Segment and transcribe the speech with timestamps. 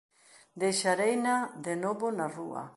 [0.63, 2.63] Deixareina de novo na rúa!"